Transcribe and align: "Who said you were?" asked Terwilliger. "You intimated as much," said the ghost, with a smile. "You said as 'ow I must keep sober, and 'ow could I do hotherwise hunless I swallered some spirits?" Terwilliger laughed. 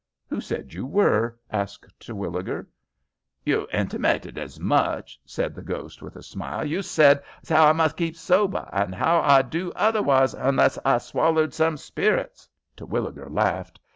"Who 0.29 0.41
said 0.41 0.73
you 0.73 0.83
were?" 0.87 1.37
asked 1.51 1.85
Terwilliger. 1.99 2.67
"You 3.45 3.67
intimated 3.71 4.35
as 4.35 4.59
much," 4.59 5.19
said 5.27 5.53
the 5.53 5.61
ghost, 5.61 6.01
with 6.01 6.15
a 6.15 6.23
smile. 6.23 6.65
"You 6.65 6.81
said 6.81 7.21
as 7.43 7.51
'ow 7.51 7.67
I 7.67 7.71
must 7.73 7.97
keep 7.97 8.15
sober, 8.15 8.67
and 8.73 8.95
'ow 8.95 9.21
could 9.21 9.29
I 9.29 9.41
do 9.43 9.71
hotherwise 9.75 10.33
hunless 10.33 10.79
I 10.83 10.97
swallered 10.97 11.53
some 11.53 11.77
spirits?" 11.77 12.49
Terwilliger 12.75 13.29
laughed. 13.29 13.79